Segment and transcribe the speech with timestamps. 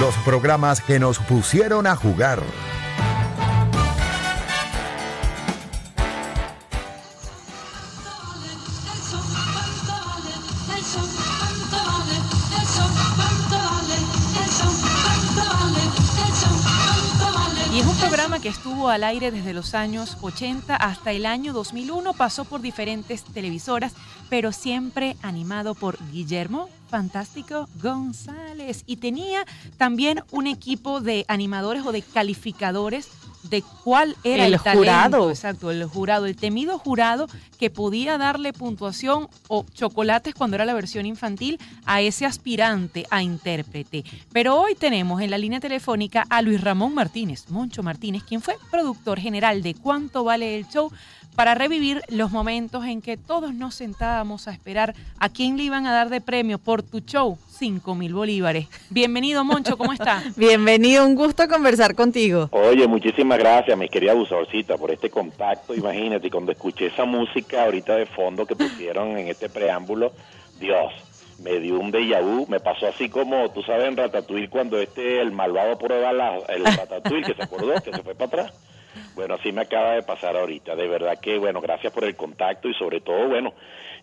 [0.00, 2.40] Los programas que nos pusieron a jugar.
[18.50, 23.94] Estuvo al aire desde los años 80 hasta el año 2001, pasó por diferentes televisoras,
[24.28, 28.82] pero siempre animado por Guillermo Fantástico González.
[28.86, 33.08] Y tenía también un equipo de animadores o de calificadores
[33.42, 35.30] de cuál era el, jurado.
[35.30, 37.26] Exacto, el jurado, el temido jurado
[37.58, 43.22] que podía darle puntuación o chocolates cuando era la versión infantil a ese aspirante a
[43.22, 44.04] intérprete.
[44.32, 48.56] Pero hoy tenemos en la línea telefónica a Luis Ramón Martínez, Moncho Martínez, quien fue
[48.70, 50.90] productor general de Cuánto vale el show
[51.40, 55.86] para revivir los momentos en que todos nos sentábamos a esperar a quién le iban
[55.86, 58.66] a dar de premio por tu show 5 mil bolívares.
[58.90, 60.22] Bienvenido, Moncho, ¿cómo está?
[60.36, 62.50] Bienvenido, un gusto conversar contigo.
[62.52, 65.74] Oye, muchísimas gracias, mi querida abusadorcita, por este contacto.
[65.74, 70.12] Imagínate, cuando escuché esa música ahorita de fondo que pusieron en este preámbulo,
[70.60, 70.92] Dios,
[71.42, 75.22] me dio un déjà vu, me pasó así como, tú sabes, en Ratatouille, cuando este,
[75.22, 78.52] el malvado prueba la, el Ratatouille, que se acordó, que se fue para atrás.
[79.14, 80.76] Bueno, así me acaba de pasar ahorita.
[80.76, 83.54] De verdad que, bueno, gracias por el contacto y sobre todo, bueno,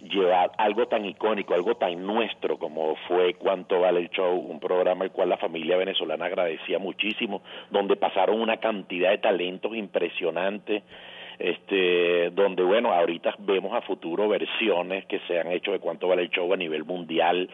[0.02, 5.05] llevar algo tan icónico, algo tan nuestro como fue Cuánto vale el show, un programa
[5.05, 10.83] el cual la familia venezolana agradecía muchísimo, donde pasaron una cantidad de talentos impresionantes
[11.39, 16.23] este donde bueno ahorita vemos a futuro versiones que se han hecho de cuánto vale
[16.23, 17.47] el show a nivel mundial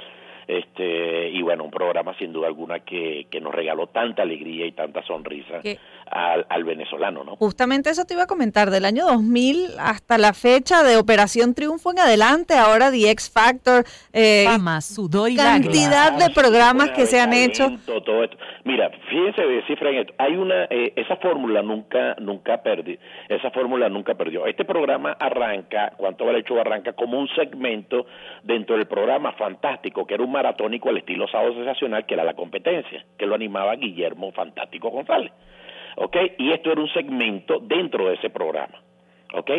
[0.47, 4.71] este y bueno un programa sin duda alguna que, que nos regaló tanta alegría y
[4.71, 5.61] tanta sonrisa
[6.09, 10.33] al, al, venezolano no justamente eso te iba a comentar del año 2000 hasta la
[10.33, 16.17] fecha de Operación Triunfo en adelante ahora The X Factor eh, Fama, sudor y cantidad
[16.17, 17.69] de programas que se han hecho.
[17.85, 18.37] todo esto.
[18.63, 20.13] mira fíjense de cifra en esto.
[20.17, 22.97] Hay una eh, esa fórmula nunca nunca perdió
[23.29, 24.45] esa fórmula nunca perdió.
[24.45, 28.05] Este programa arranca cuánto vale el show arranca como un segmento
[28.43, 32.33] dentro del programa fantástico que era un maratónico al estilo sábado sensacional, que era la
[32.33, 35.31] competencia, que lo animaba Guillermo Fantástico González.
[35.95, 36.15] ¿Ok?
[36.37, 38.81] Y esto era un segmento dentro de ese programa.
[39.33, 39.51] ¿Ok?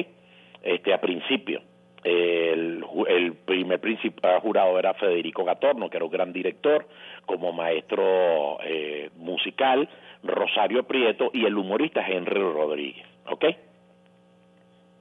[0.62, 1.62] Este, a principio.
[2.02, 6.86] El, el, primer principal jurado era Federico Gatorno, que era un gran director,
[7.24, 9.88] como maestro eh, musical,
[10.22, 13.06] Rosario Prieto y el humorista Henry Rodríguez.
[13.26, 13.44] ¿Ok?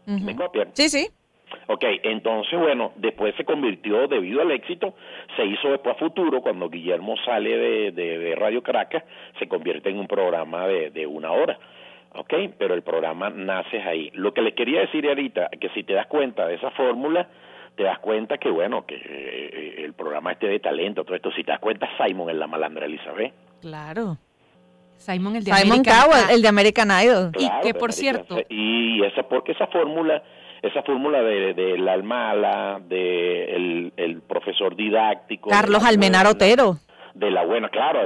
[0.06, 0.70] ¿Me copian?
[0.74, 1.08] Sí, sí.
[1.68, 4.96] Ok, entonces, bueno, después se convirtió, debido al éxito,
[5.36, 9.04] se hizo después a futuro, cuando Guillermo sale de, de, Radio Caracas,
[9.40, 11.58] se convierte en un programa de, de una hora.
[12.16, 12.34] ¿ok?
[12.58, 14.12] Pero el programa nace ahí.
[14.14, 17.28] Lo que le quería decir ahorita, que si te das cuenta de esa fórmula,
[17.76, 21.44] te das cuenta que, bueno, que eh, el programa este de talento, todo esto, si
[21.44, 23.34] te das cuenta, Simon es la malandra Elizabeth.
[23.62, 24.18] Claro.
[24.98, 27.32] Simon el de Simon American Cowell, el de American Idol.
[27.38, 28.38] y que, por cierto...
[28.48, 30.22] Y esa, porque esa fórmula
[30.64, 35.50] esa fórmula de, de la Almala, de el, profesor didáctico.
[35.50, 36.78] Carlos Almenar Otero.
[37.14, 38.00] De la buena, claro.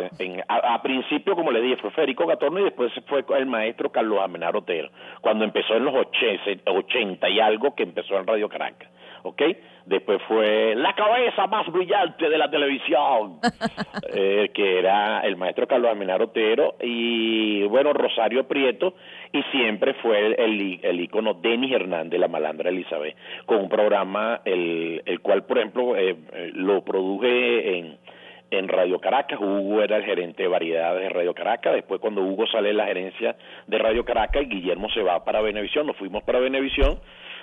[0.49, 4.57] a, principio, como le dije, fue Federico Gatorno y después fue el maestro Carlos Almenar
[4.57, 4.89] Otero,
[5.21, 8.89] cuando empezó en los 80 y algo que empezó en Radio Caracas.
[9.27, 9.41] ¿Ok?
[9.85, 13.39] Después fue la cabeza más brillante de la televisión,
[14.13, 18.95] eh, que era el maestro Carlos Almenar Otero y, bueno, Rosario Prieto,
[19.31, 23.15] y siempre fue el, el, ícono Denis Hernández, la malandra Elizabeth,
[23.45, 27.97] con un programa el, el cual, por ejemplo, eh, eh, lo produje en,
[28.51, 32.45] en Radio Caracas, Hugo era el gerente de variedades de Radio Caracas, después cuando Hugo
[32.47, 33.35] sale de la gerencia
[33.67, 36.99] de Radio Caracas y Guillermo se va para Venevisión, nos fuimos para Venevisión,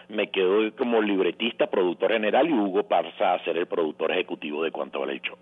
[0.08, 4.70] me quedo como libretista, productor general y Hugo pasa a ser el productor ejecutivo de
[4.70, 5.36] Cuánto Vale el Show.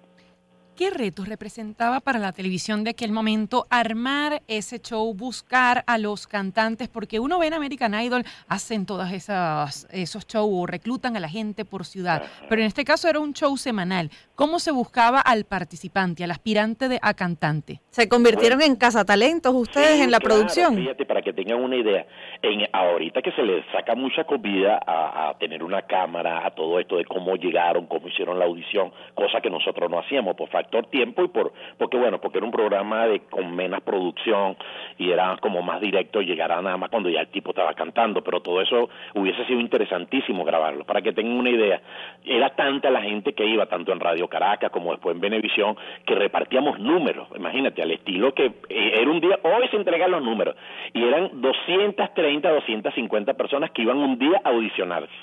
[0.77, 6.27] ¿Qué retos representaba para la televisión de aquel momento armar ese show, buscar a los
[6.27, 6.89] cantantes?
[6.89, 11.67] Porque uno ve en American Idol, hacen todas esas esos shows, reclutan a la gente
[11.67, 14.11] por ciudad, pero en este caso era un show semanal.
[14.43, 17.79] ¿Cómo se buscaba al participante, al aspirante de, a cantante?
[17.91, 20.75] ¿Se convirtieron en cazatalentos ustedes en la producción?
[20.75, 22.05] Fíjate, para que tengan una idea,
[22.43, 26.81] en, ahorita que se les saca mucha comida a, a tener una cámara, a todo
[26.81, 30.87] esto de cómo llegaron, cómo hicieron la audición, cosa que nosotros no hacíamos, por factor
[30.87, 34.57] tiempo y por porque bueno porque era un programa de con menos producción
[34.99, 38.25] y era como más directo llegar a nada más cuando ya el tipo estaba cantando
[38.25, 41.81] pero todo eso hubiese sido interesantísimo grabarlo para que tengan una idea
[42.25, 45.77] era tanta la gente que iba tanto en Radio Caracas como después en Venevisión
[46.07, 50.23] que repartíamos números imagínate al estilo que eh, era un día hoy se entregan los
[50.23, 50.57] números
[50.95, 55.15] y eran 230 250 personas que iban un día a audicionarse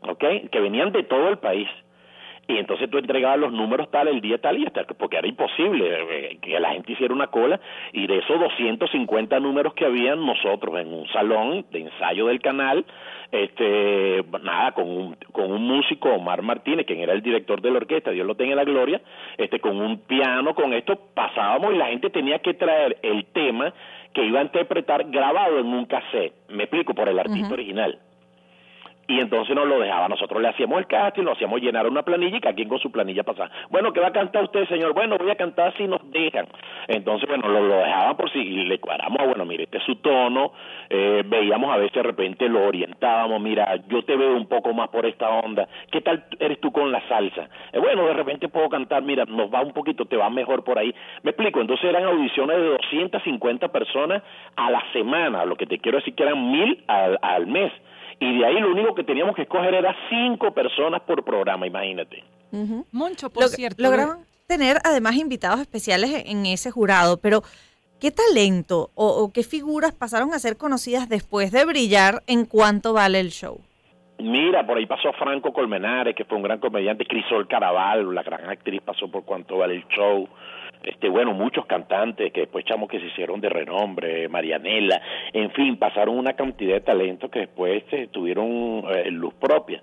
[0.00, 0.24] ¿ok?
[0.50, 1.68] que venían de todo el país
[2.48, 5.84] y entonces tú entregabas los números tal, el día tal y hasta porque era imposible
[5.86, 7.60] eh, que la gente hiciera una cola.
[7.92, 12.86] Y de esos 250 números que habían nosotros en un salón de ensayo del canal,
[13.30, 17.76] este nada con un con un músico Omar Martínez, quien era el director de la
[17.76, 19.02] orquesta, Dios lo tenga en la gloria,
[19.36, 23.74] este con un piano, con esto pasábamos y la gente tenía que traer el tema
[24.14, 26.32] que iba a interpretar grabado en un cassette.
[26.48, 27.98] Me explico por el artista original
[29.08, 30.06] y entonces nos lo dejaba.
[30.08, 32.92] Nosotros le hacíamos el casting, lo hacíamos llenar una planilla y cada quien con su
[32.92, 33.50] planilla pasaba.
[33.70, 34.92] Bueno, ¿qué va a cantar usted, señor?
[34.92, 36.46] Bueno, voy a cantar si nos dejan.
[36.86, 39.96] Entonces, bueno, lo, lo dejaban por si y le cuadramos, bueno, mire, este es su
[39.96, 40.52] tono,
[40.90, 44.88] eh, veíamos a veces de repente lo orientábamos, mira, yo te veo un poco más
[44.88, 47.48] por esta onda, ¿qué tal eres tú con la salsa?
[47.72, 50.78] Eh, bueno, de repente puedo cantar, mira, nos va un poquito, te va mejor por
[50.78, 50.94] ahí.
[51.22, 54.22] Me explico, entonces eran audiciones de 250 personas
[54.56, 57.72] a la semana, lo que te quiero decir que eran mil al, al mes
[58.20, 62.24] y de ahí lo único que teníamos que escoger era cinco personas por programa, imagínate.
[62.92, 63.82] Moncho, por cierto.
[63.82, 67.42] Lograron tener además invitados especiales en ese jurado, pero
[68.00, 73.20] ¿qué talento o, qué figuras pasaron a ser conocidas después de brillar en cuanto vale
[73.20, 73.60] el show?
[74.18, 78.48] Mira, por ahí pasó Franco Colmenares, que fue un gran comediante, Crisol Caraval, la gran
[78.50, 80.28] actriz, pasó por cuanto vale el show
[80.82, 85.00] este bueno muchos cantantes que después chamos que se hicieron de renombre Marianela
[85.32, 89.82] en fin pasaron una cantidad de talentos que después este, tuvieron eh, luz propia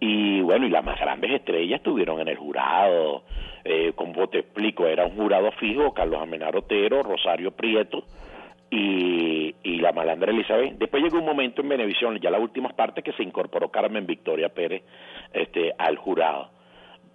[0.00, 3.24] y bueno y las más grandes estrellas estuvieron en el jurado
[3.64, 8.04] eh, como te explico era un jurado fijo Carlos Amenar Otero Rosario Prieto
[8.74, 10.76] y, y la malandra Elizabeth.
[10.78, 14.48] Después llegó un momento en Venevisión, ya la última parte, que se incorporó Carmen Victoria
[14.48, 14.82] Pérez
[15.32, 16.50] este, al jurado.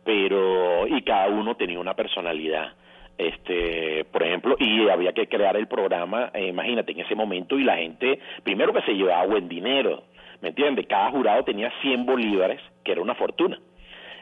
[0.06, 2.74] Pero, y cada uno tenía una personalidad
[3.19, 7.63] este por ejemplo y había que crear el programa eh, imagínate en ese momento y
[7.63, 10.04] la gente primero que se llevaba buen dinero
[10.42, 13.60] me entiendes cada jurado tenía 100 bolívares que era una fortuna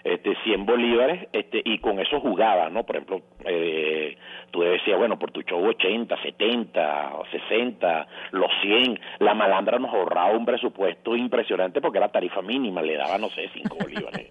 [0.03, 4.17] este 100 bolívares este y con eso jugaba no por ejemplo eh,
[4.51, 9.93] tú decías bueno por tu show 80 70 o 60 los 100 la malandra nos
[9.93, 14.27] ahorraba un presupuesto impresionante porque era tarifa mínima le daba no sé 5 bolívares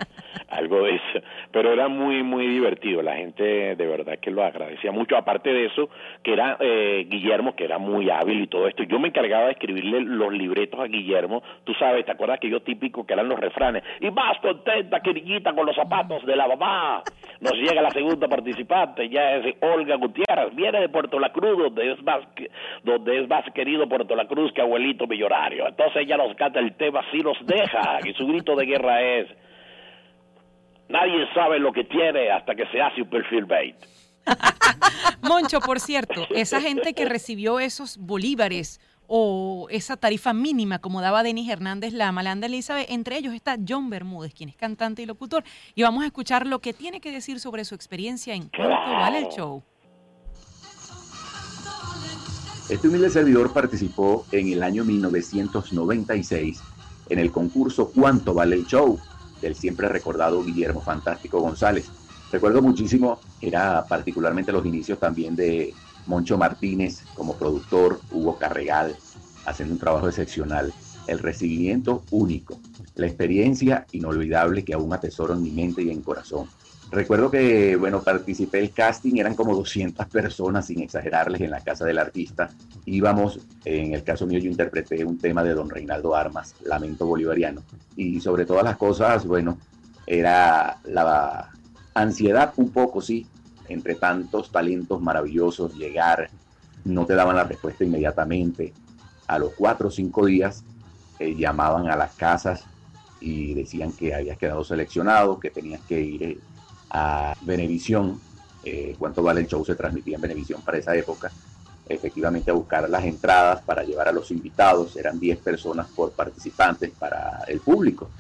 [0.48, 1.26] algo de eso.
[1.50, 3.02] Pero era muy, muy divertido.
[3.02, 5.16] La gente de verdad que lo agradecía mucho.
[5.16, 5.88] Aparte de eso,
[6.22, 8.82] que era eh, Guillermo, que era muy hábil y todo esto.
[8.84, 11.42] Yo me encargaba de escribirle los libretos a Guillermo.
[11.64, 13.82] Tú sabes, ¿te acuerdas que yo típico que eran los refranes?
[14.00, 17.02] Y más contenta, querillita, con los zapatos de la mamá.
[17.40, 20.54] Nos llega la segunda participante, ya es Olga Gutiérrez.
[20.54, 22.20] Viene de Puerto La Cruz, donde es más,
[22.82, 25.68] donde es más querido Puerto La Cruz que abuelito millonario.
[25.68, 27.98] Entonces ella nos canta el tema, si nos deja.
[28.04, 29.26] Y su grito de guerra es
[30.88, 33.76] Nadie sabe lo que tiene hasta que se hace un perfil bait.
[35.22, 41.23] Moncho, por cierto, esa gente que recibió esos bolívares o esa tarifa mínima, como daba
[41.23, 45.44] Denis Hernández, la Malanda Elizabeth, entre ellos está John Bermúdez, quien es cantante y locutor,
[45.75, 49.19] y vamos a escuchar lo que tiene que decir sobre su experiencia en cuánto vale
[49.19, 49.62] el show.
[52.69, 56.61] Este humilde servidor participó en el año 1996
[57.09, 58.99] en el concurso Cuánto vale el show,
[59.41, 61.88] del siempre recordado Guillermo Fantástico González.
[62.32, 65.73] Recuerdo muchísimo, era particularmente los inicios también de
[66.06, 68.97] Moncho Martínez como productor, Hugo Carregal,
[69.44, 70.73] haciendo un trabajo excepcional,
[71.06, 72.58] el recibimiento único,
[72.97, 76.49] la experiencia inolvidable que aún atesoro en mi mente y en corazón.
[76.91, 81.85] Recuerdo que, bueno, participé el casting, eran como 200 personas, sin exagerarles, en la casa
[81.85, 82.49] del artista.
[82.85, 87.62] Íbamos, en el caso mío yo interpreté un tema de don Reinaldo Armas, Lamento Bolivariano.
[87.97, 89.59] Y sobre todas las cosas, bueno,
[90.07, 91.50] era la
[91.95, 93.26] ansiedad un poco, sí,
[93.68, 96.30] entre tantos talentos maravillosos, llegar,
[96.85, 98.73] no te daban la respuesta inmediatamente.
[99.26, 100.64] A los cuatro o cinco días
[101.18, 102.64] eh, llamaban a las casas
[103.20, 106.38] y decían que habías quedado seleccionado, que tenías que ir eh,
[106.90, 108.20] a Venevisión,
[108.64, 111.30] eh, cuánto vale el show se transmitía en Venevisión para esa época,
[111.88, 116.90] efectivamente a buscar las entradas para llevar a los invitados, eran 10 personas por participantes
[116.99, 118.11] para el público.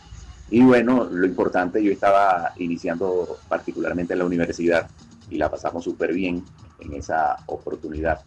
[0.50, 4.88] Y bueno, lo importante, yo estaba iniciando particularmente en la universidad
[5.30, 6.44] y la pasamos súper bien
[6.80, 8.20] en esa oportunidad.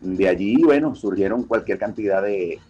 [0.00, 2.60] De allí, bueno, surgieron cualquier cantidad de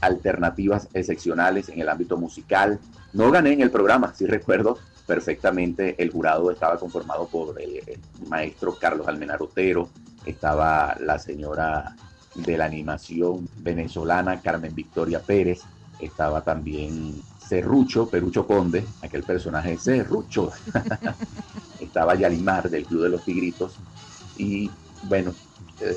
[0.00, 2.80] alternativas excepcionales en el ámbito musical.
[3.12, 5.94] No gané en el programa, sí recuerdo, perfectamente.
[6.02, 7.80] El jurado estaba conformado por el,
[8.28, 9.88] maestro Carlos Almenar Otero,
[10.26, 11.96] estaba la señora
[12.34, 15.60] de la animación venezolana Carmen Victoria Pérez,
[16.00, 20.50] estaba también Cerrucho, Perucho Conde, aquel personaje Cerrucho,
[21.80, 23.74] estaba Yalimar del Club de los Tigritos
[24.38, 24.70] y
[25.02, 25.34] bueno,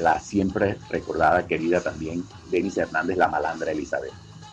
[0.01, 4.11] la siempre recordada, querida también, Denis Hernández, la malandra Elizabeth.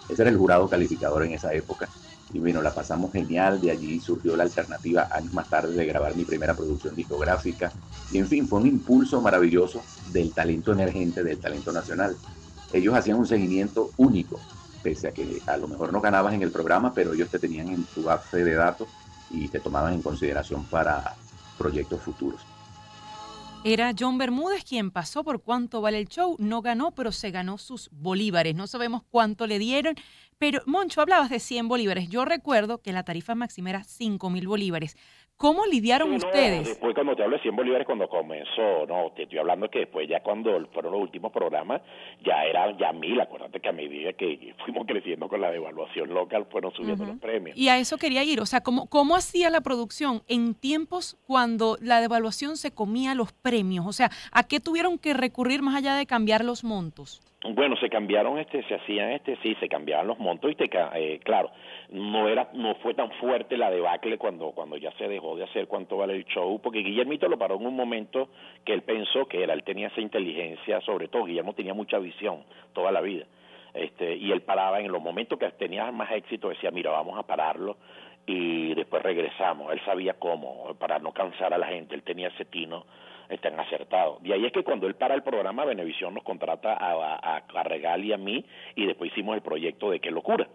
[0.08, 1.88] Ese era el jurado calificador en esa época
[2.32, 6.14] y bueno, la pasamos genial, de allí surgió la alternativa años más tarde de grabar
[6.14, 7.72] mi primera producción discográfica
[8.12, 9.82] y en fin, fue un impulso maravilloso
[10.12, 12.14] del talento emergente, del talento nacional.
[12.72, 14.38] Ellos hacían un seguimiento único,
[14.82, 17.68] pese a que a lo mejor no ganabas en el programa, pero ellos te tenían
[17.68, 18.88] en tu base de datos
[19.30, 21.14] y te tomaban en consideración para
[21.56, 22.40] proyectos futuros.
[23.64, 27.58] Era John Bermúdez quien pasó por cuánto vale el show, no ganó, pero se ganó
[27.58, 28.56] sus bolívares.
[28.56, 29.94] No sabemos cuánto le dieron,
[30.36, 32.08] pero Moncho, hablabas de 100 bolívares.
[32.08, 34.96] Yo recuerdo que la tarifa máxima era 5 mil bolívares.
[35.36, 36.68] ¿Cómo lidiaron ustedes?
[36.68, 40.08] Después cuando te hablo de 100 bolívares cuando comenzó, no, te estoy hablando que después
[40.08, 41.82] ya cuando fueron los últimos programas
[42.24, 46.46] ya eran ya mil, acuérdate que a medida que fuimos creciendo con la devaluación local
[46.50, 47.56] fueron subiendo los premios.
[47.56, 51.76] Y a eso quería ir, o sea, ¿cómo, ¿cómo hacía la producción en tiempos cuando
[51.80, 53.84] la devaluación se comía los premios?
[53.86, 57.20] O sea, ¿a qué tuvieron que recurrir más allá de cambiar los montos?
[57.50, 61.18] Bueno, se cambiaron, este, se hacían, este, sí, se cambiaban los montos y te, eh,
[61.24, 61.50] claro,
[61.92, 65.66] no era, no fue tan fuerte la debacle cuando, cuando ya se dejó de hacer
[65.68, 68.30] cuánto vale el show, porque Guillermito lo paró en un momento
[68.64, 72.44] que él pensó que era, él tenía esa inteligencia, sobre todo, Guillermo tenía mucha visión
[72.72, 73.26] toda la vida,
[73.74, 77.24] este, y él paraba en los momentos que tenía más éxito, decía, mira, vamos a
[77.24, 77.76] pararlo
[78.26, 82.46] y después regresamos, él sabía cómo, para no cansar a la gente, él tenía ese
[82.46, 82.86] tino
[83.28, 84.22] están acertados.
[84.22, 87.62] De ahí es que cuando él para el programa, Venevisión nos contrata a, a, a
[87.62, 88.44] Regal y a mí,
[88.74, 90.46] y después hicimos el proyecto de Qué Locura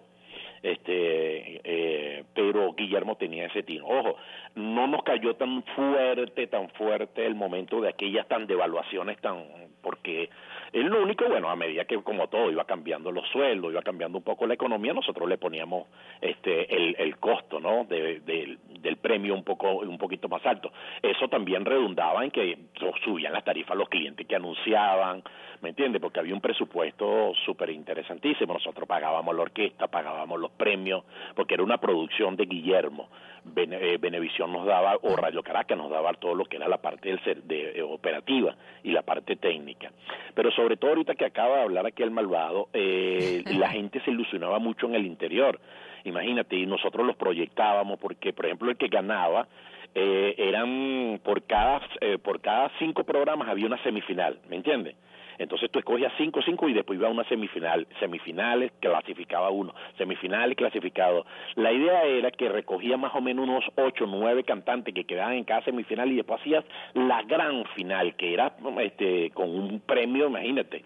[0.71, 3.85] este eh, pero Guillermo tenía ese tino.
[3.87, 4.15] Ojo,
[4.55, 9.43] no nos cayó tan fuerte, tan fuerte el momento de aquellas tan devaluaciones tan
[9.81, 10.29] porque
[10.73, 14.17] es lo único, bueno, a medida que como todo iba cambiando los sueldos, iba cambiando
[14.17, 15.87] un poco la economía, nosotros le poníamos
[16.21, 17.85] este el, el costo, ¿no?
[17.85, 20.71] De, del premio un poco un poquito más alto.
[21.01, 22.57] Eso también redundaba en que
[23.03, 25.23] subían las tarifas los clientes que anunciaban,
[25.61, 26.01] ¿me entiendes?
[26.01, 28.53] Porque había un presupuesto súper interesantísimo.
[28.53, 31.03] Nosotros pagábamos la orquesta, pagábamos los premios,
[31.35, 33.09] porque era una producción de Guillermo.
[33.55, 37.09] Eh, Benevisión nos daba, o Radio Caracas nos daba todo lo que era la parte
[37.09, 39.91] del, de, operativa y la parte técnica.
[40.33, 44.11] Pero sobre todo ahorita que acaba de hablar aquí el malvado, eh, la gente se
[44.11, 45.61] ilusionaba mucho en el interior.
[46.03, 49.47] Imagínate, y nosotros los proyectábamos porque, por ejemplo, el que ganaba
[49.95, 54.95] eh, eran por cada eh, por cada cinco programas había una semifinal, ¿me entiendes?
[55.37, 57.87] Entonces tú escogías cinco, cinco y después iba a una semifinal.
[57.99, 61.25] Semifinales clasificaba uno, semifinales clasificado.
[61.55, 65.43] La idea era que recogía más o menos unos ocho, nueve cantantes que quedaban en
[65.43, 70.83] cada semifinal y después hacías la gran final, que era este con un premio, imagínate,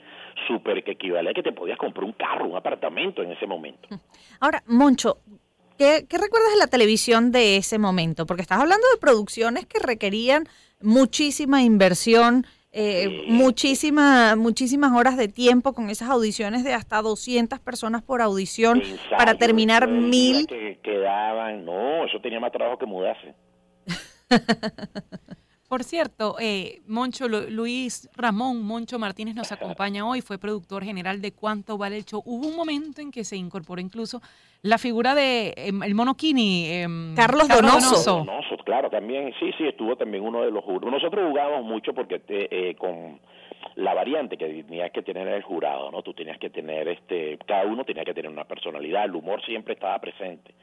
[0.48, 3.90] súper que equivalía a que te podías comprar un carro, un apartamento en ese momento.
[4.40, 5.18] Ahora, Moncho,
[5.78, 8.28] ¿Qué, ¿Qué, recuerdas de la televisión de ese momento?
[8.28, 10.48] Porque estás hablando de producciones que requerían
[10.80, 18.22] muchísima inversión, eh, muchísimas horas de tiempo con esas audiciones de hasta 200 personas por
[18.22, 18.82] audición
[19.18, 20.48] para terminar mil.
[20.48, 23.36] Que quedaban, no, eso tenía más trabajo que mudarse.
[25.72, 31.32] Por cierto, eh, Moncho Luis Ramón Moncho Martínez nos acompaña hoy, fue productor general de
[31.32, 32.22] Cuánto Vale el Show.
[32.26, 34.20] Hubo un momento en que se incorporó incluso
[34.64, 38.18] la figura de em, el monokini, em, Carlos, Donoso.
[38.18, 38.58] Donoso.
[38.66, 40.92] Claro, también, sí, sí, estuvo también uno de los jurados.
[40.92, 43.22] Nosotros jugábamos mucho porque eh, con
[43.76, 46.02] la variante que tenías que tener el jurado, ¿no?
[46.02, 49.76] Tú tenías que tener, este, cada uno tenía que tener una personalidad, el humor siempre
[49.76, 50.54] estaba presente.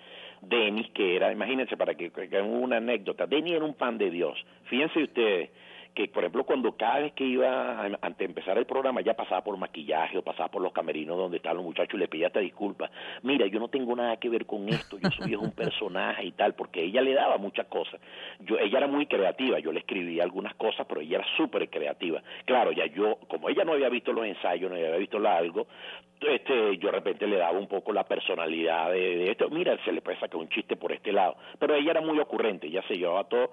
[0.42, 4.44] Denis, que era, imagínense para que, que una anécdota, Denis era un pan de Dios.
[4.64, 5.50] Fíjense ustedes,
[5.98, 9.42] que por ejemplo cuando cada vez que iba antes de empezar el programa ya pasaba
[9.42, 12.38] por maquillaje o pasaba por los camerinos donde estaban los muchachos y le pedía te
[12.38, 12.88] disculpas
[13.22, 16.54] mira yo no tengo nada que ver con esto yo soy un personaje y tal
[16.54, 18.00] porque ella le daba muchas cosas.
[18.38, 22.22] Yo ella era muy creativa yo le escribía algunas cosas pero ella era súper creativa.
[22.44, 25.66] Claro ya yo como ella no había visto los ensayos no había visto algo
[26.20, 29.50] este yo de repente le daba un poco la personalidad de, de esto.
[29.50, 32.68] Mira se le puede sacar un chiste por este lado pero ella era muy ocurrente
[32.68, 33.50] ella se llevaba todo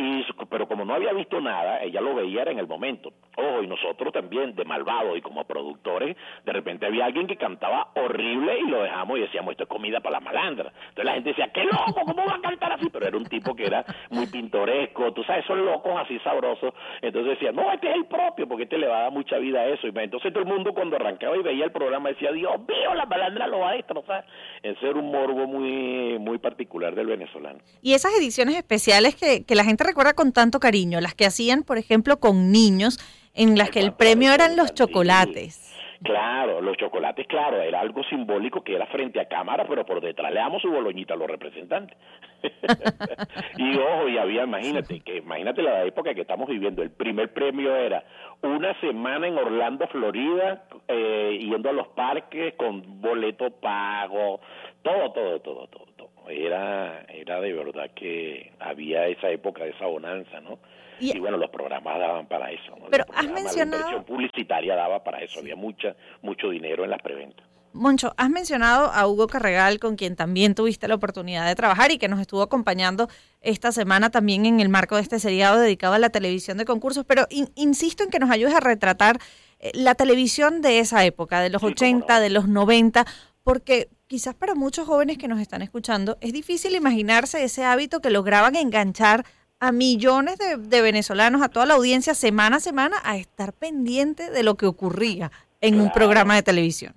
[0.00, 3.12] y, pero como no había visto nada, ella lo veía en el momento.
[3.36, 7.88] Ojo, y nosotros también, de malvados y como productores, de repente había alguien que cantaba
[7.96, 10.72] horrible y lo dejamos y decíamos, esto es comida para la malandra.
[10.90, 12.88] Entonces la gente decía, qué loco, ¿cómo va a cantar así?
[12.92, 16.72] Pero era un tipo que era muy pintoresco, tú sabes, esos locos así sabrosos.
[17.02, 19.62] Entonces decía, no, este es el propio, porque este le va a dar mucha vida
[19.62, 19.88] a eso.
[19.88, 23.06] Y entonces todo el mundo cuando arrancaba y veía el programa decía, Dios mío, la
[23.06, 24.24] malandra lo va a destrozar.
[24.62, 27.58] Ese era un morbo muy, muy particular del venezolano.
[27.82, 31.62] Y esas ediciones especiales que, que la gente recuerda con tanto cariño, las que hacían,
[31.62, 32.98] por ejemplo, con niños,
[33.34, 35.64] en las que el premio eran los chocolates.
[36.02, 40.32] Claro, los chocolates, claro, era algo simbólico que era frente a cámara, pero por detrás
[40.32, 41.96] le damos su boloñita a los representantes.
[43.56, 47.74] y ojo, y había, imagínate, que imagínate la época que estamos viviendo, el primer premio
[47.74, 48.04] era
[48.42, 54.40] una semana en Orlando, Florida, eh, yendo a los parques con boleto pago,
[54.82, 55.87] todo, todo, todo, todo.
[56.28, 60.58] Era, era de verdad que había esa época de esa bonanza, ¿no?
[61.00, 62.86] Y, bueno, los programas daban para eso, ¿no?
[62.90, 63.92] Pero has mencionado...
[63.92, 67.46] La publicitaria daba para eso, había mucha, mucho dinero en las preventas.
[67.72, 71.98] Moncho, has mencionado a Hugo Carregal, con quien también tuviste la oportunidad de trabajar y
[71.98, 73.08] que nos estuvo acompañando
[73.40, 77.04] esta semana también en el marco de este seriado dedicado a la televisión de concursos,
[77.04, 79.18] pero insisto en que nos ayudes a retratar
[79.60, 83.06] eh, la televisión de esa época, de los 80, de los 90,
[83.48, 88.10] porque quizás para muchos jóvenes que nos están escuchando es difícil imaginarse ese hábito que
[88.10, 89.24] lograban enganchar
[89.58, 94.30] a millones de, de venezolanos, a toda la audiencia semana a semana, a estar pendiente
[94.30, 95.30] de lo que ocurría
[95.62, 96.92] en un programa de televisión.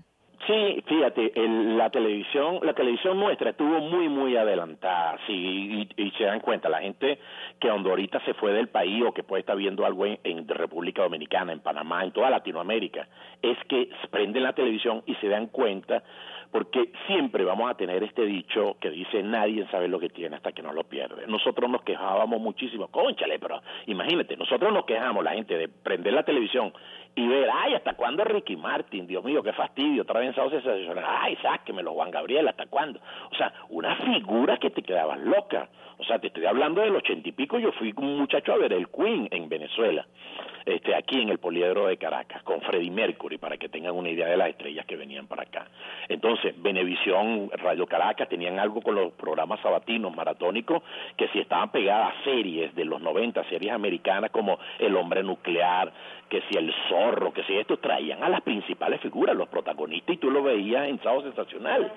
[0.48, 6.40] Sí, fíjate, la televisión, la televisión nuestra estuvo muy, muy adelantada, sí, y, se dan
[6.40, 7.20] cuenta, la gente
[7.60, 11.04] que ahorita se fue del país o que puede estar viendo algo en, en, República
[11.04, 13.08] Dominicana, en Panamá, en toda Latinoamérica,
[13.42, 16.04] es que prenden la televisión y se dan cuenta
[16.52, 20.52] porque siempre vamos a tener este dicho que dice nadie sabe lo que tiene hasta
[20.52, 21.26] que no lo pierde.
[21.28, 26.24] Nosotros nos quejábamos muchísimo, conchale, pero imagínate, nosotros nos quejamos, la gente, de prender la
[26.24, 26.74] televisión
[27.16, 29.06] y ver, ay, ¿hasta cuándo Ricky Martin?
[29.06, 33.00] Dios mío, qué fastidio, otra vez en sensacional, ay, sáquemelo, Juan Gabriel, ¿hasta cuándo?
[33.32, 35.68] O sea, una figura que te quedabas loca.
[35.98, 38.74] O sea, te estoy hablando del ochenta y pico, yo fui un muchacho a ver
[38.74, 40.08] el Queen en Venezuela,
[40.66, 44.28] este, aquí en el Poliedro de Caracas, con Freddie Mercury, para que tengan una idea
[44.28, 45.68] de las estrellas que venían para acá.
[46.10, 50.82] Entonces, Venevisión, Radio Caracas, tenían algo con los programas sabatinos, maratónicos,
[51.18, 55.92] que si estaban pegadas a series de los 90, series americanas como El Hombre Nuclear,
[56.30, 56.74] que si El
[57.34, 61.02] Que si esto, traían a las principales figuras, los protagonistas, y tú lo veías en
[61.02, 61.92] Sábado Sensacional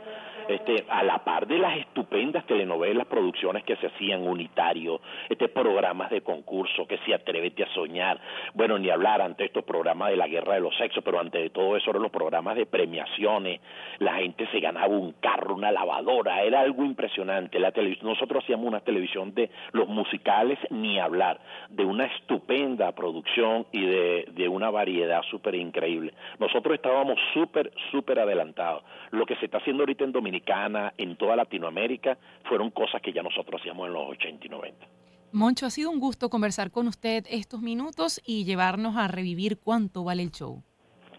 [0.49, 6.11] este, a la par de las estupendas telenovelas, producciones que se hacían unitario, este, programas
[6.11, 8.21] de concurso, que se Atrévete a Soñar,
[8.55, 11.77] bueno, ni hablar ante estos programas de la guerra de los sexos, pero ante todo
[11.77, 13.61] eso eran los programas de premiaciones,
[13.99, 17.59] la gente se ganaba un carro, una lavadora, era algo impresionante.
[17.59, 21.39] La televisión, nosotros hacíamos una televisión de los musicales, ni hablar,
[21.71, 24.94] de una estupenda producción y de, de una variedad
[25.31, 26.13] súper increíble.
[26.39, 28.83] Nosotros estábamos súper, súper adelantados.
[29.11, 32.17] Lo que se está haciendo ahorita en Dominicana, en toda Latinoamérica,
[32.49, 34.87] fueron cosas que ya nosotros hacíamos en los 80 y 90.
[35.33, 40.05] Moncho, ha sido un gusto conversar con usted estos minutos y llevarnos a revivir cuánto
[40.05, 40.63] vale el show.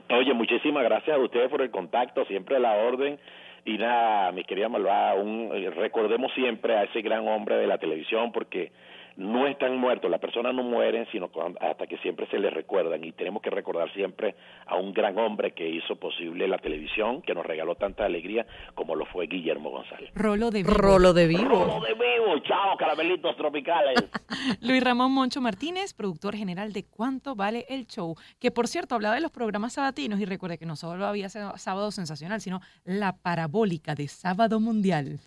[0.09, 3.19] Oye, muchísimas gracias a ustedes por el contacto, siempre a la orden.
[3.65, 7.79] Y nada, mi querida Malvada, un, eh, recordemos siempre a ese gran hombre de la
[7.79, 8.71] televisión porque
[9.17, 11.29] no están muertos, las personas no mueren, sino
[11.61, 15.53] hasta que siempre se les recuerdan y tenemos que recordar siempre a un gran hombre
[15.53, 20.11] que hizo posible la televisión, que nos regaló tanta alegría como lo fue Guillermo González.
[20.15, 20.73] Rolo de vivo.
[20.73, 21.43] Rolo de vivo.
[21.43, 23.95] Rolo de vivo, chao, caramelitos tropicales.
[24.61, 29.15] Luis Ramón Moncho Martínez, productor general de Cuánto Vale el Show, que por cierto hablaba
[29.15, 33.95] de los programas sabatinos y recuerde que no solo había Sábado Sensacional, sino la parabólica
[33.95, 35.19] de Sábado Mundial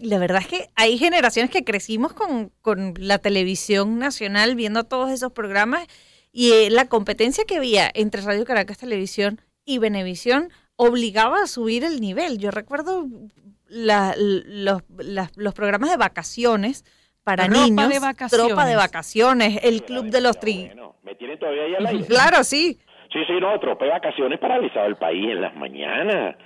[0.00, 2.52] la verdad es que hay generaciones que crecimos con,
[2.98, 5.86] la televisión nacional viendo todos esos programas
[6.32, 11.84] y eh, la competencia que había entre Radio Caracas Televisión y Venevisión obligaba a subir
[11.84, 12.38] el nivel.
[12.38, 13.06] Yo recuerdo
[13.68, 14.82] los,
[15.54, 16.84] programas de vacaciones
[17.24, 18.46] para niños, de vacaciones.
[18.46, 20.70] tropa de vacaciones, el club de los tri.
[21.02, 22.06] ¿me tienen todavía ahí al aire?
[22.06, 22.78] Claro, sí.
[23.12, 26.36] Sí, sí, no, tropa de vacaciones paralizado el país en las mañanas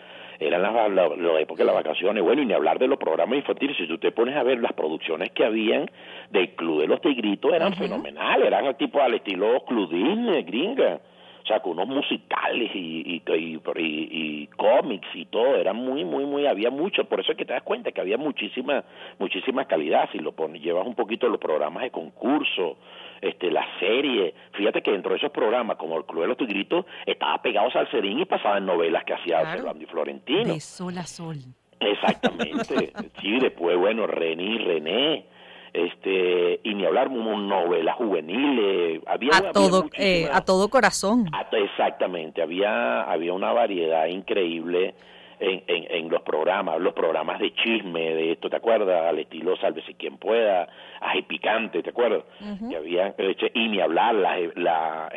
[0.46, 3.76] eran las, la, época de las vacaciones, bueno, y ni hablar de los programas infantiles,
[3.76, 5.90] si tú te pones a ver las producciones que habían
[6.30, 11.00] del Club de los Tigritos, eran fenomenales, eran tipo al estilo Club Disney, gringa,
[11.42, 16.24] o sea, con unos musicales y, y, y, y, cómics y todo, era muy, muy,
[16.24, 18.84] muy, había mucho, por eso es que te das cuenta que había muchísima,
[19.18, 22.76] muchísima calidad, si lo pones, llevas un poquito los programas de concurso,
[23.20, 24.34] este, la serie.
[24.52, 27.72] Fíjate que dentro de esos programas, como El Club de los Tigritos, estaba pegado al
[27.72, 29.74] Salcerín y pasaban novelas que hacía claro.
[29.80, 30.54] y Florentino.
[30.54, 31.36] De sol a sol.
[31.80, 32.92] Exactamente.
[33.20, 35.26] sí, después, bueno, René y René.
[35.72, 41.26] Este, y ni hablar novelas juveniles, había, a todo eh, a todo corazón.
[41.52, 44.94] exactamente, había había una variedad increíble
[45.40, 49.08] en, en, los programas, los programas de chisme, de esto, ¿te acuerdas?
[49.08, 50.68] Al estilo Sálvese quien pueda,
[51.02, 52.22] Ají Picante, ¿te acuerdas?
[52.68, 53.14] que había,
[53.54, 55.08] y ni hablar, la, la,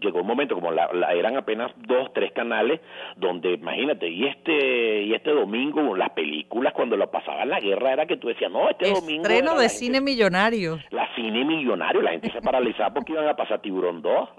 [0.00, 2.80] llegó un momento como la, eran apenas dos, tres canales,
[3.16, 8.06] donde imagínate, y este, y este domingo, las películas cuando lo pasaban la guerra era
[8.06, 9.22] que tú decías, no, este domingo...
[9.22, 10.78] Estreno de cine millonario.
[10.90, 14.28] La cine millonario, la gente se paralizaba porque iban a pasar Tiburón 2.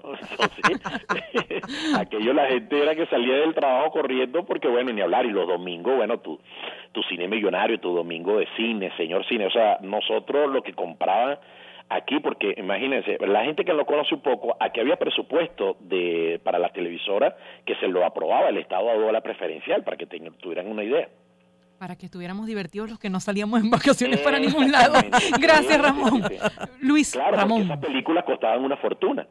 [1.98, 5.46] aquello la gente era que salía del trabajo corriendo porque, bueno, ni hablar, y los
[5.46, 6.38] domingos, bueno, tu,
[6.92, 11.38] tu cine millonario, tu domingo de cine, señor cine, o sea, nosotros lo que compraban
[11.88, 16.58] aquí, porque imagínense, la gente que lo conoce un poco, aquí había presupuesto de para
[16.58, 20.84] la televisora que se lo aprobaba, el Estado dado la preferencial, para que tuvieran una
[20.84, 21.08] idea.
[21.78, 24.98] para que estuviéramos divertidos los que no salíamos en vacaciones para ningún lado.
[25.40, 26.22] Gracias, Ramón.
[26.80, 27.62] Luis, claro, Ramón.
[27.62, 29.26] Esas películas costaban una fortuna.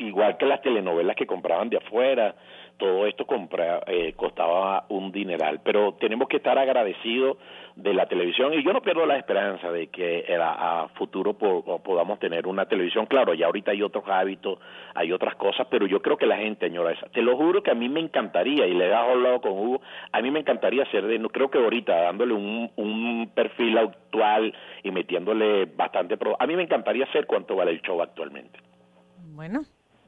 [0.00, 2.34] Igual que las telenovelas que compraban de afuera,
[2.80, 5.60] todo esto compra, eh, costaba un dineral.
[5.62, 7.36] Pero tenemos que estar agradecidos
[7.76, 12.46] de la televisión y yo no pierdo la esperanza de que a, futuro podamos tener
[12.46, 13.06] una televisión.
[13.06, 14.58] Claro, ya ahorita hay otros hábitos,
[14.94, 17.74] hay otras cosas, pero yo creo que la gente señora, Te lo juro que a
[17.74, 19.80] mí me encantaría, y le he hablado con Hugo,
[20.12, 24.90] a mí me encantaría hacer de, creo que ahorita dándole un, un perfil actual y
[24.90, 26.16] metiéndole bastante...
[26.38, 28.58] a mí me encantaría hacer cuánto vale el show actualmente.
[29.34, 29.60] Bueno,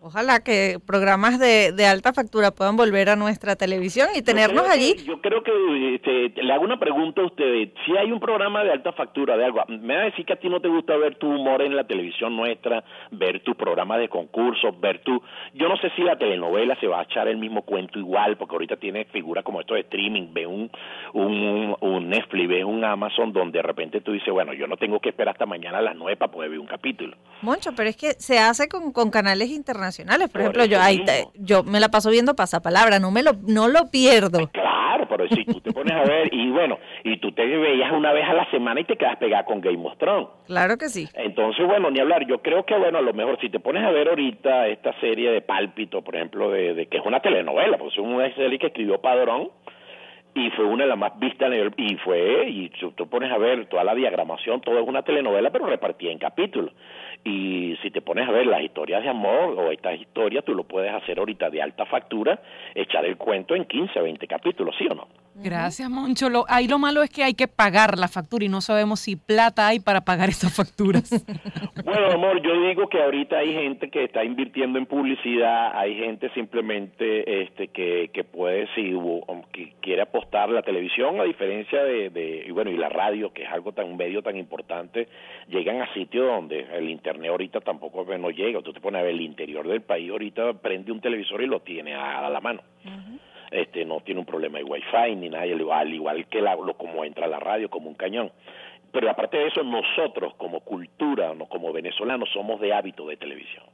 [0.05, 4.97] Ojalá que programas de, de, alta factura puedan volver a nuestra televisión y tenernos allí.
[5.07, 7.69] yo creo que este, le hago una pregunta a usted.
[7.87, 10.41] Si hay un programa de alta factura de algo, me va a decir que a
[10.41, 14.09] ti no te gusta ver tu humor en la televisión nuestra, ver tu programa de
[14.09, 15.23] concursos, ver tu...
[15.55, 18.57] Yo no sé si la telenovela se va a echar el mismo cuento igual, porque
[18.57, 20.69] ahorita tiene figuras como esto de streaming, ve un,
[21.13, 24.99] un, un Netflix, ve un Amazon, donde de repente tú dices, bueno, yo no tengo
[24.99, 27.17] que esperar hasta mañana a las nueve para poder ver un capítulo.
[27.43, 29.92] Moncho, pero es que se hace con, con canales internacionales
[30.33, 33.91] por, ejemplo, yo ahí yo me la paso viendo pasapalabra, no me lo no lo
[33.91, 34.49] pierdo.
[34.49, 38.13] Claro, pero si tú te pones a ver y bueno, y tú te veías una
[38.13, 40.29] vez a la semana y te quedas pegada con Game of Thrones.
[40.47, 41.09] Claro que sí.
[41.15, 43.91] Entonces, bueno, ni hablar, yo creo que bueno, a lo mejor si te pones a
[43.91, 47.99] ver ahorita esta serie de Pálpito, por ejemplo, de, que es una telenovela, porque es
[47.99, 49.51] una serie que escribió Padrón,
[50.35, 53.85] y fue una de las más vistas y fue y tú, pones a ver toda
[53.85, 56.73] la diagramación todo es una telenovela pero repartida en capítulos
[57.25, 60.65] y si te pones a ver las historias de amor o estas historias, tú lo
[60.65, 62.41] puedes hacer ahorita de alta factura,
[62.75, 65.07] echar el cuento en 15 o 20 capítulos, ¿sí o no?
[65.35, 66.29] Gracias, Moncho.
[66.29, 69.17] Lo, ahí lo malo es que hay que pagar la factura y no sabemos si
[69.17, 71.11] plata hay para pagar esas facturas.
[71.85, 76.31] bueno, amor, yo digo que ahorita hay gente que está invirtiendo en publicidad, hay gente
[76.35, 78.93] simplemente este que, que puede, si
[79.53, 83.45] que quiere apostar la televisión, a diferencia de, de, y bueno, y la radio, que
[83.45, 85.09] es algo tan, un medio tan importante,
[85.49, 88.61] llegan a sitios donde el internet ahorita tampoco no llega.
[88.61, 91.61] Tú te pones a ver el interior del país, ahorita prende un televisor y lo
[91.61, 92.63] tiene a, la mano
[93.53, 97.05] este no tiene un problema de wifi ni nada, al igual que la, lo, como
[97.05, 98.33] entra la radio como un cañón.
[98.93, 103.65] Pero aparte de eso, nosotros como cultura, no, como venezolanos, somos de hábito de televisión.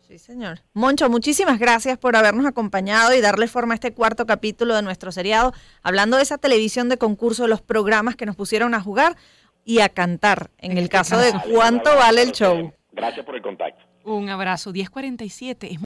[0.00, 0.60] Sí, señor.
[0.74, 5.12] Moncho, muchísimas gracias por habernos acompañado y darle forma a este cuarto capítulo de nuestro
[5.12, 9.16] seriado, hablando de esa televisión de concurso, de los programas que nos pusieron a jugar
[9.64, 12.72] y a cantar, en el caso de cuánto vale el show.
[12.92, 13.84] Gracias por el contacto.
[14.04, 14.72] Un abrazo.
[14.72, 15.78] 1047.